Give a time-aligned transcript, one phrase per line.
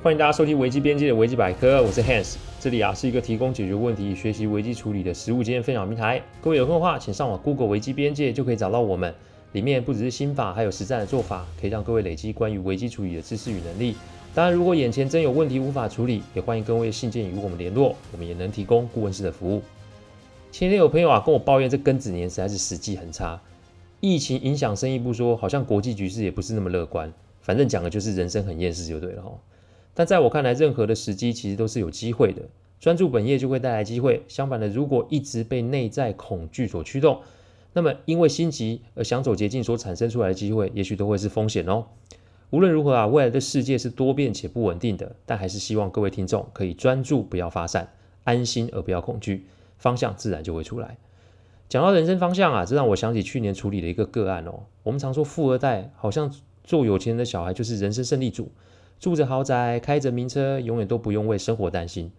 [0.00, 6.22] 欢迎大家收听危机边界的危机百科，我是 Hans，这里啊是一个提供解决问题、学习危机处理的实务经验分享平台。
[6.40, 9.12] 各位有空的话，请上网 Google 危机边界就可以找到我们。
[9.52, 13.96] 里面不只是心法，还有实战的做法，可以让各位累积关于危机处理的知识与能力。
[14.36, 19.60] 当然，如果眼前真有问题无法处理，也欢迎各位信件与我们联络，我们也能提供顾问式的服务。
[20.52, 23.40] 前天有朋友啊跟我抱怨，这庚子年实在是时机很差，
[23.98, 27.12] 疫情影响生意不说，好像国际局势也不是那么乐观。
[27.40, 29.32] 反正讲的就是人生很厌世就对了哈。
[29.98, 32.42] 但在我看来，任何的时机其实都是有机会的。
[32.78, 34.22] 专注本业就会带来机会。
[34.28, 37.20] 相反的，如果一直被内在恐惧所驱动，
[37.72, 41.86] 那么因为心急而想走捷径所产生出来的机会，也许都会是风险哦。
[42.50, 47.88] 无论如何啊，未来的世界是多变且不稳定的，但还是希望各位听众可以专注，不要发散，
[48.22, 49.46] 安心而不要恐惧，
[49.78, 50.96] 方向自然就会出来。
[51.68, 54.60] 讲到人生方向啊，这让我想起去年处理的一个个案哦。
[54.84, 56.32] 我们常说富二代好像。
[56.64, 58.52] 做有钱人的小孩就是人生胜利组，
[58.98, 62.10] 住着豪宅，开着名车，永远都不用为生活担心。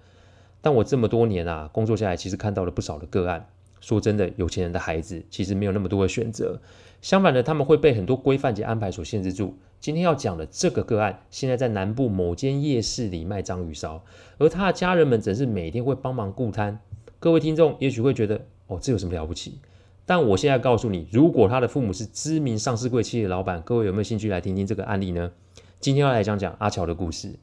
[0.62, 3.48] 但我这么多年啊，工作下来，其实看到了不少的个案。
[3.82, 6.60] 说真的，有钱人的孩子其实没有那么多的选择，
[7.02, 9.58] 相反的，他们会被很多规范及安排所限制住。
[9.80, 14.04] 今天要讲的这个个案，现在在南部某间夜市里卖章鱼烧，
[14.38, 16.80] 而他的家人们则是每天会帮忙顾摊。
[17.20, 19.60] 各位听众也许会觉得，哦，这有什么了不起？
[20.06, 25.32] 但我现在告诉你，如果他的父母是知名上市贵企业的老板，各位有没有兴趣来听听这个案例呢？
[25.80, 27.36] 今天要来讲讲阿乔的故事。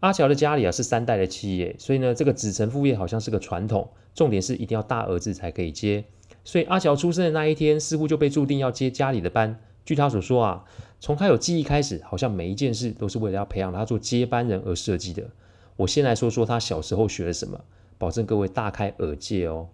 [0.00, 3.90] 阿乔的家里啊是三代的企业，所以呢，这个子承父业好像是个传统。
[4.12, 6.04] 重点是一定要大儿子才可以接，
[6.42, 9.60] 所以阿乔出生的那一天，似乎就被注定要接家里的班。
[9.84, 10.64] 据他所说啊，
[10.98, 15.30] 从他有记忆开始，好像每一件事都是为了要培养他做接班人而设计的。
[15.76, 17.60] 我先来说说他小时候学了什么，
[17.96, 19.68] 保证各位大开耳界哦。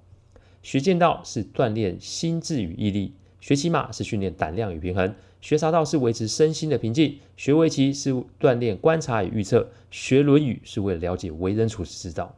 [0.62, 12.36] 学剑道是锻炼心智与毅力，学骑马是训练胆量与平衡，学茶道是维持身心的平静，学围棋是锻炼观察与预测，学论语是为了了解为人处世之道。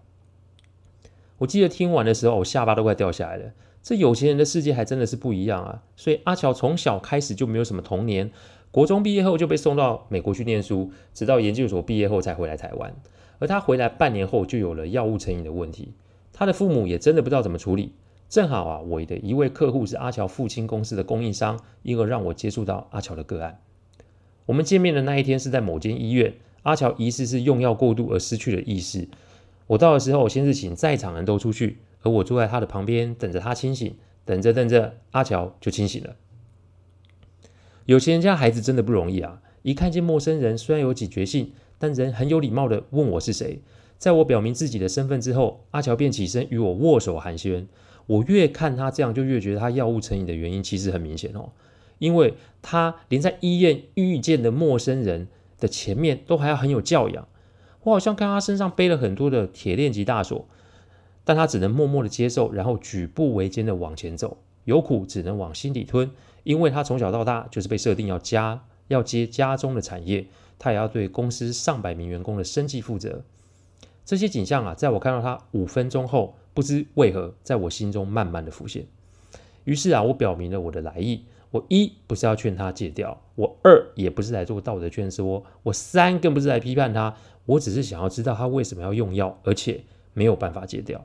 [1.39, 3.53] 我记得听完的时候，我下巴都快掉下来了。
[3.85, 5.85] 这有钱人的世界还真的是不一样啊！
[5.95, 8.33] 所以阿乔从小开始就没有什么童年，
[8.73, 12.93] 国中毕业后就被送到美国去念书，直到研究所毕业后才回来台湾。
[13.39, 15.93] 而他回来半年后就有了药物成瘾的问题，
[16.33, 17.93] 他的父母也真的不知道怎么处理。
[18.29, 23.61] 正好啊，我的一位客户是阿乔父亲公司的供应商，因而让我接触到阿乔的个案。
[24.47, 29.09] 我们见面的那一天是在某间医院，阿乔疑似是用药过度而失去了意识。
[29.69, 33.95] 我到的时候，先是请在场人都出去，而我坐在他的旁边等着他清醒。
[34.25, 36.17] 等着等着，阿乔就清醒了。
[37.85, 39.41] 有钱人家孩子真的不容易啊！
[39.63, 43.61] 一看见陌生人，虽然有警觉性，但人很有礼貌地问我是谁。
[43.99, 47.67] 在我表明自己的身份之后，阿乔便起身与我握手寒暄。
[48.07, 51.51] 我越看他这样，就越觉得他药物成瘾的原因其实很明显哦，
[51.99, 55.27] 因为他连在医院遇见的陌生人
[55.59, 57.27] 的前面都还要很有教养。
[57.83, 60.47] 我好像看他身上背了很多的铁链及大锁，
[61.25, 66.11] 但他只能默默的接受，然后举步维艰的往前走，有苦只能往心里吞，
[66.45, 70.27] 因为他从小到大就是被设定要家要接家中的产业，
[70.61, 73.25] 他也要对公司上百名员工的生计负责。
[74.05, 76.37] 这些景象啊，在我看到他五分钟后。
[76.57, 78.87] 不知为何，在我心中慢慢的浮现。
[79.65, 81.27] 于是啊，我表明了我的来意。
[81.51, 87.15] 我一不是要劝他戒掉，我二也不是来做道德劝说，我三更不是来批判他。
[87.45, 89.85] 我只是想要知道他为什么要用药，而且
[90.15, 91.05] 没有办法戒掉。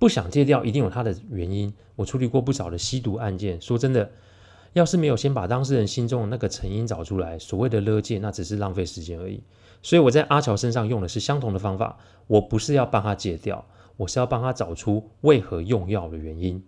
[0.00, 1.72] 不想戒掉，一定有他的原因。
[1.94, 4.10] 我处理过不少的吸毒案件，说真的，
[4.76, 9.42] 要是没有先把当事人心中的那个成因找出来，所谓的勒戒，那只是浪费时间而已。
[9.82, 13.64] 所以我在阿乔身上用的是相同的方法，我不是要帮他戒掉。
[13.96, 16.62] 我是要帮他找出为何用药的原因。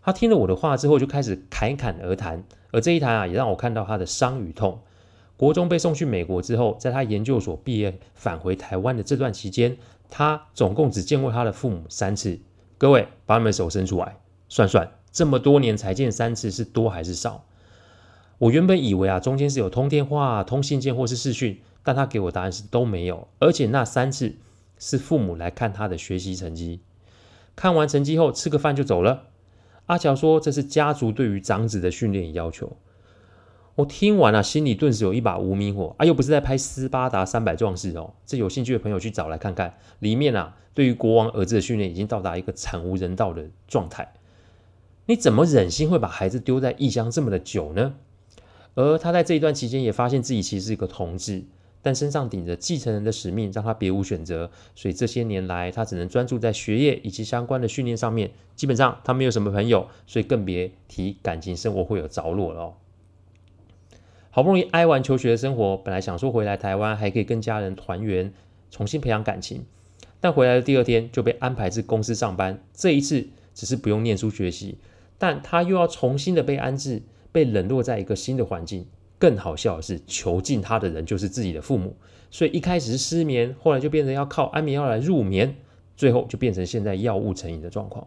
[0.00, 2.44] 他听了我的话之后，就开始侃侃而谈。
[2.70, 4.78] 而这一谈啊，也让我看到他的伤与痛。
[5.36, 9.76] 国中被送去美国之后，在他研究所毕业返回台湾的这段期间，
[10.08, 12.38] 他总共只见过他的父母三次。
[12.76, 14.16] 各位，把你们手伸出来，
[14.48, 17.44] 算算，这么多年才见三次，是多还是少？
[18.38, 24.36] 我原本以为啊，中间是有通电话、通信件或是视讯，但他给我答案是都没有，而且那三次。
[24.80, 26.78] 是父母来看他的学习成绩，
[27.56, 29.24] 看完成绩后吃个饭就走了。
[29.86, 32.76] 阿乔说这是家族对于长子的训练与要求。
[33.74, 36.06] 我听完了，心里顿时有一把无名火啊！
[36.06, 38.14] 又不是在拍斯巴达三百壮士哦。
[38.24, 44.14] 这有兴趣的朋友去找来看看，里面啊，对于国王儿子的训练已经到达一个惨无人道的状态。
[45.08, 47.94] 你怎么忍心会把孩子丢在异乡这么的久呢？
[48.74, 51.44] 而他在这一段期间也发现自己其实是一个同志。
[51.80, 54.50] 但身上顶着继承人的使命，让他别无选择。
[54.74, 58.32] 所以这些年来，他只能专注在学业以及相关的训练上面。
[58.54, 62.74] 基本上，他没有什么朋友，所以更别提感情生活会有着落了。
[64.30, 68.34] 好不容易挨完求学的生活，本来想说回来台湾还可以跟家人团圆，
[68.70, 69.64] 重新培养感情，
[70.20, 72.60] 但回来的第二天就被安排至公司上班。
[72.74, 74.76] 这一次只是不用念书学习，
[75.18, 78.86] 但他又要重新的被安置，被冷落在一个新的环境。
[79.18, 81.96] 更好笑的是，囚禁他的人就是自己的父母，
[82.30, 85.56] 所以一开始是失眠，后来就变成要靠安眠药来入眠，
[85.96, 88.06] 最后就变成现在药物成瘾的状况。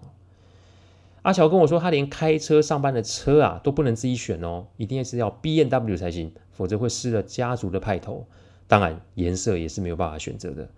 [1.23, 8.25] 阿乔跟我说，他连开车上班的车啊都不能自己选哦，一定是要 BMW 才行，否则会失了家族的派头。
[8.67, 10.69] 当然，颜色也是没有办法选择的。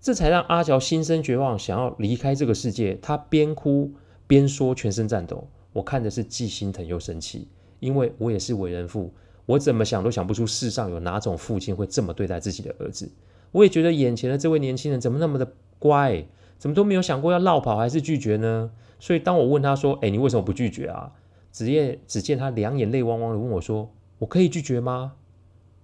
[0.00, 2.98] 这才让阿乔心生绝望，想要离开这个世界。
[3.00, 3.92] 他边哭
[4.26, 5.46] 边说，全身颤抖。
[5.72, 7.48] 我看的是既心疼又生气，
[7.80, 9.12] 因为我也是为人父。
[9.46, 13.10] 我怎么想都想不出世上有哪种父亲会这么对待自己的儿子。
[13.52, 16.24] 我也觉得眼前的这位年轻人怎么那么的乖，
[16.58, 18.70] 怎么都没有想过要绕跑还是拒绝呢？
[18.98, 21.12] 所以当我问他说：“哎，你为什么不拒绝啊？”
[21.52, 25.12] 只见只见他两眼泪汪汪的问我说：“我可以拒绝吗？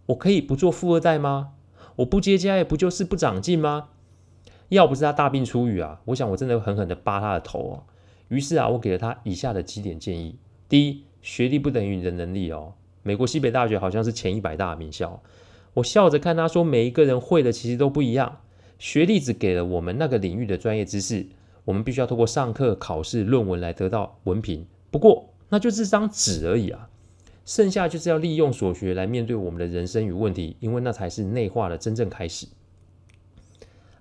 [0.06, 1.52] 我可以不做富二代吗？
[1.96, 3.90] 我不接家业不就是不长进吗？”
[4.70, 7.74] 要不是他大病初愈啊，我想我真的狠狠的扒他的头啊。
[8.30, 10.36] 于是啊，我给了他以下的几点建议：
[10.68, 12.72] 第一，学历不等于你的能力哦。
[13.02, 15.20] 美国西北大学好像是前一百大名校。
[15.74, 18.40] 我笑着看他说：“每一个人会的其实都不一样，
[18.78, 21.26] 学历只给了我们那个领域的专业知识，
[21.64, 24.66] 我们必须要透过上课、考试、论文来得到文凭。
[24.90, 26.88] 不过那就是张纸而已啊，
[27.44, 32.46] 剩下就是要利用所学来面对我们的人生与问题，因为那才是内化的真正开始。”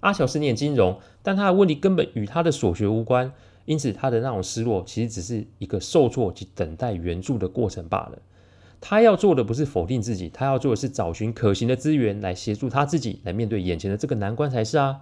[0.02, 3.34] 阿乔是念金融，但他的问题根本与他的所学无关，
[3.70, 8.18] 因此他的那种失落其实只是一个受挫及等待援助的过程罢了。
[8.82, 15.02] 他要做的不是否定自己，他要做的是找寻可行的资源来协助他自己来面对眼前的这个难关才是啊。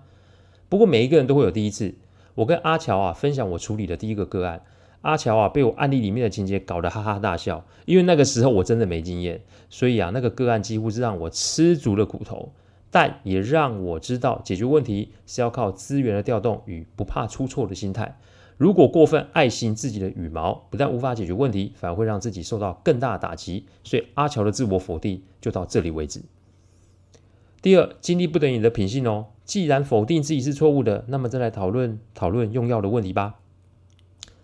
[0.68, 1.96] 不过每一个人都会有第一次。
[2.36, 4.62] 我跟阿乔啊分享我处理的第一个个案，
[5.00, 12.52] 阿乔啊被我案例里面的情节搞得哈哈大笑，因为那个时候我真的没经验，所以啊那个个案几乎是让我吃足了苦头，
[12.92, 18.19] 但也让我知道解决问题是要靠资源的调动与不怕出错的心态。
[18.57, 23.65] 如果过分爱惜自己的羽毛，不但无法解决问题，反而会让自己受到更大的打击。
[23.83, 26.24] 所以阿乔的自我否定就到这里为止。
[27.62, 29.27] 第二，经历不等于你的品性哦。
[29.45, 33.36] 既然否定自己是错误的，那么再来讨论讨论用药的问题吧。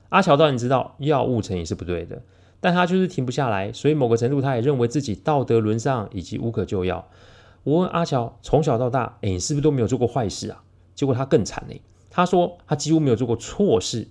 [0.09, 2.21] 阿乔当然知道药物成瘾是不对的，
[2.59, 7.09] 但他就是停不下来，所以某个程度他也认为自己道德沦丧以及无可救药。
[7.63, 10.63] 我问阿乔，从小到大，诶，你是不是都没有做过坏事啊？
[10.93, 11.75] 结果他更惨呢。
[12.15, 14.07] 他说他几乎没有做过错事，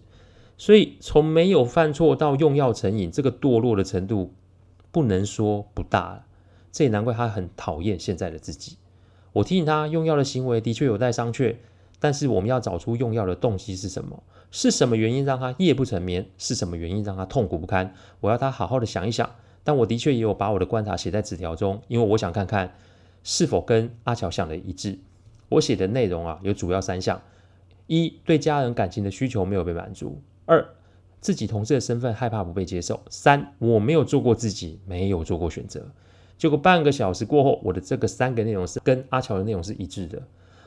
[0.58, 4.34] 所以从没有犯错到用药成瘾，这个堕落的程度
[4.90, 6.24] 不能说不大。
[6.72, 8.76] 这也难怪他很讨厌现在的自己。
[9.34, 11.54] 我提醒他，用药的行为的确有待商榷，
[12.00, 14.20] 但是我们要找出用药的动机是什么，
[14.50, 17.94] 是什么原因让他夜不成眠，是什么原因让他痛苦不堪。
[18.20, 19.30] 我要他好好的想一想。
[19.64, 22.74] 但我的确也有把我的观察写在纸条中，因为我想看看
[23.22, 24.98] 是否跟阿乔想的一致。
[25.50, 27.22] 我写的内容啊，有主要三项。
[27.86, 30.66] 一对家人感情的需求没有被满足；二
[31.20, 35.90] 自己同事的身份害怕不被接受；三我没有做过自己，没有做过选择。
[36.38, 40.20] 结果半个小时过后，我的这个三个内容是跟阿乔的内容是一致的。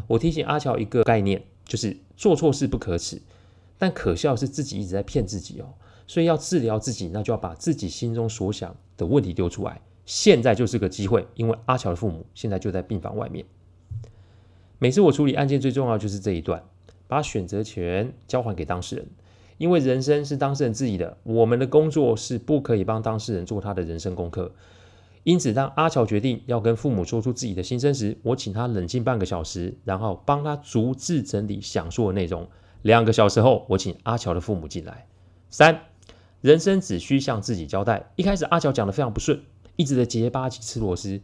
[0.08, 3.22] 我提醒阿乔一个概念，就是做错事不可耻，
[3.78, 5.74] 但可笑是自己一直在骗自己哦。
[6.08, 9.82] 所以要治疗自己，那就要把自己心中所想的问题丢出来。
[10.06, 13.44] 现在就是个机会，因为阿乔的父母现在就在病房外面。
[14.78, 16.63] 每次我处理案件，最重要就是这一段。
[17.08, 19.08] 把选择权交还给当事人，
[19.58, 21.18] 因为人生是当事人自己的。
[21.24, 24.52] 我们的工作是不可以帮当事人做他的人生功课。
[25.24, 32.48] 因此，当阿乔决定要跟父母说出自己的心声时，我请他冷静半个小时，然后帮他逐字整理想说的内容。
[32.84, 35.08] 两个小时后，我请阿乔的父母进来。
[35.50, 35.82] 三，
[36.42, 38.12] 人生只需向自己交代。
[38.16, 39.42] 一开始，阿乔讲得非常不顺，
[39.78, 41.20] 一直在结巴吃螺丝。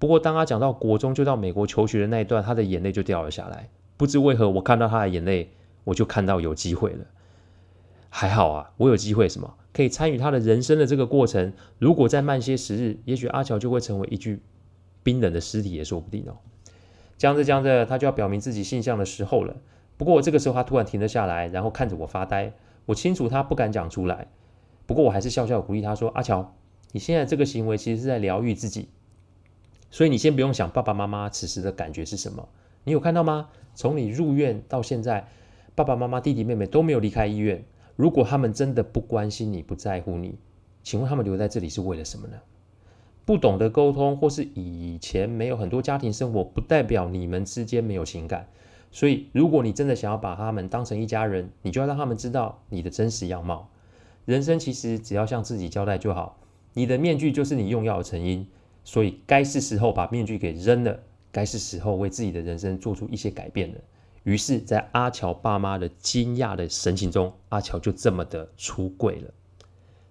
[0.00, 3.68] 不过，当他讲到国中就到美国求学的那一段，他的眼泪就掉了下来。
[3.96, 5.50] 不知为何，我看到他的眼泪，
[5.84, 7.06] 我就看到有机会了。
[8.10, 9.54] 还好啊，我有机会什么？
[9.72, 11.52] 可以参与他的人生的这个过程。
[11.78, 14.40] 如果再慢些时日，也许阿乔就会成为一具
[15.02, 16.36] 冰冷的尸体也说不定哦。
[17.18, 19.56] 讲着讲着，他就要表明自己性向的时候了。
[19.96, 22.52] 不过这个时候，他突然停了下来，然后看着我发呆。
[22.86, 24.28] 我清楚他不敢讲出来，
[24.86, 26.54] 不过我还是笑笑鼓励他说：“阿乔，
[26.92, 28.88] 你现在这个行为其实是在疗愈自己，
[29.90, 32.48] 所以你先不用想爸爸妈妈此时的感觉是什么。
[32.84, 35.26] 你有看到吗？”从你入院到现在，
[35.74, 37.64] 爸爸妈妈、弟弟妹妹都没有离开医院。
[37.96, 40.38] 如果他们真的不关心你、不在乎你，
[40.82, 42.36] 请问他们留在这里是为了什么呢？
[43.24, 48.48] 不懂得沟通，或是以前没有很多家庭生活，不代表你们之间没有情感。
[48.90, 53.70] 所以，如果你真的想要把他们当成一家人，你就要让他们知道你的真实样貌。
[54.24, 56.38] 人生其实只要向自己交代就好。
[56.74, 58.46] 你的面具就是你用药的成因，
[58.84, 61.00] 所以该是时候把面具给扔了，
[61.34, 63.80] 该是时候为自己的人生做出一些改变了。
[64.22, 69.34] 于是，在阿乔爸妈的惊讶的神情中，阿乔就这么的出柜了。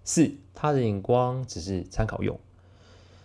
[0.04, 2.38] 四，他的眼光只是参考用。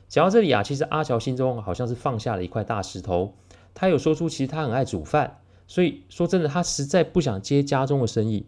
[0.09, 3.35] 讲到这里啊，其实阿乔心中好像是放下了一块大石头。
[3.75, 8.47] 他有说出，其实他很爱煮饭，所以说真的，他实在不想接家中的生意。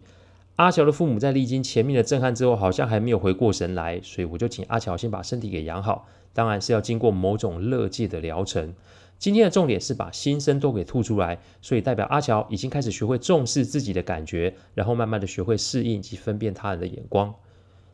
[0.57, 8.73] 阿乔的父母在历经前面的震撼之后，好像还没有回过神来，所以我就请阿乔先把身体给养好，当然是要经过某种乐界的疗程。
[9.17, 17.33] 今天的重点是把心声都给吐出来，所以代表阿乔已经开始学会重视自己的感觉，然后慢慢的学会适应及分辨他人的眼光。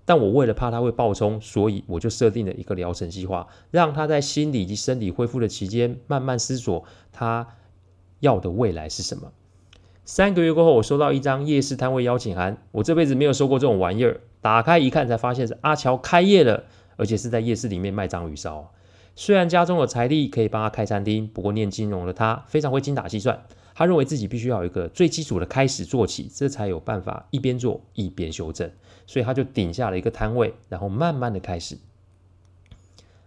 [0.05, 7.45] 但我为了怕他会暴冲，所以我就设定了一个疗程计划，让他在心理及身体恢复的期间，慢慢思索他
[8.21, 9.33] 要的未来是什么。
[10.07, 16.63] 三个月过后，我收到一张夜市摊位邀请函，我这辈子没有收过这种玩意儿，打开一看才发现是阿乔开业了，
[16.95, 18.71] 而且是在夜市里面卖章鱼烧。
[19.17, 23.43] 虽然家中有财力可以帮他开餐厅，不过念金融的他非常会精打细算。
[23.75, 28.71] 他认为自己必须要有一个最基础的开始做起，这才有办法一边做一边修正。
[29.07, 31.77] 所以他就顶下了一个摊位，然后慢慢的开始。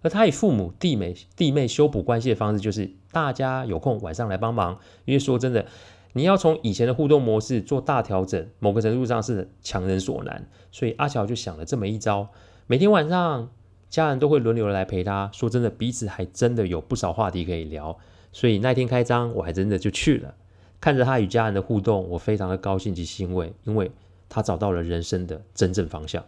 [0.00, 4.78] 而他与父母、弟妹、弟妹修补关系的方式，就是大家有空晚上来帮忙。
[5.04, 5.66] 因为说真的，
[6.12, 10.48] 你要从以前的互动模式做大调整，某个程度上是强人所难。
[10.70, 12.28] 所以阿乔就想了这么一招，
[12.66, 13.50] 每天晚上。
[13.88, 17.98] 家人都会轮流来陪他，说真的，彼此还真的有不少话题可以聊。
[18.30, 20.32] 所以那天开张，我还真的就去了，
[20.80, 23.90] 看着他与家人的互动，我非常的高兴及欣慰，因为
[24.28, 26.24] 他找到了人生的真正方向。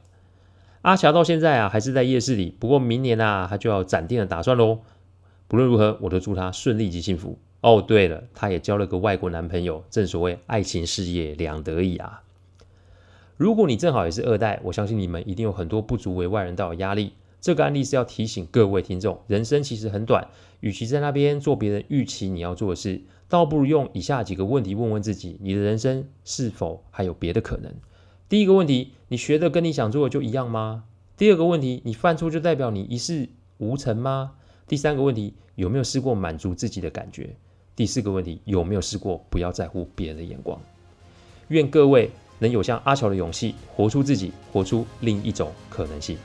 [0.81, 4.81] 阿乔到现在啊，还是在夜市里，不过明年啊，他就要展店的打算喽。
[5.47, 7.39] 不论如何，我都祝他顺利及幸福。
[7.63, 12.25] 哦，对了，他也交了个外国男朋友，正所谓爱情事业两得意啊。
[13.37, 17.13] 如果你正好也是二代，我相信你们一定有很多不足为外人道的压力。
[17.41, 20.29] 这个案例是要提醒各位听众，人生其实很短，
[20.61, 27.73] 与其在那边做别人预期你要做的事，倒不如用以下几个问题问问自己：你的人生是否还有别的可能？
[28.29, 30.85] 第一个问题，你学的跟你想做的就一样吗？
[31.17, 33.29] 第二个问题，你犯错就代表你一事
[33.59, 34.33] 无成吗？
[34.67, 37.37] 第三个问题，有没有试过满足自己的感觉？
[37.75, 40.59] 第四个问题，有没有试过不要在乎别人的眼光？
[41.49, 46.17] 愿各位能有像阿乔的勇气，活出自己，活出另一种可能性。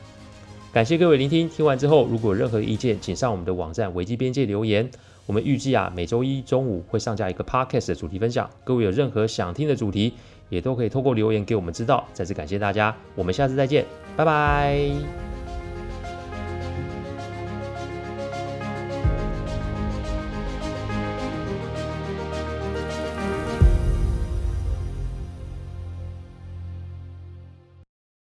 [0.73, 4.89] 感谢各位聆听，听完之后如果有任何意见，请上我们的网站危机边界留言。
[5.25, 8.49] 我们预计啊，每周一中午会上架一个 podcast 的主题分享。
[8.63, 10.13] 各位有任何想听的主题，
[10.47, 12.07] 也都可以透过留言给我们知道。
[12.13, 13.85] 再次感谢大家，我们下次再见，
[14.15, 15.26] 拜拜。